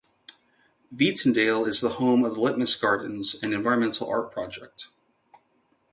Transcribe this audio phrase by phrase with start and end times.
[0.91, 4.87] Vintondale is the home of Litmus Gardens, an environmental art project.